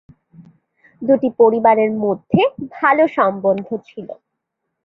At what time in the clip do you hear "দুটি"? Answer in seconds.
1.01-1.29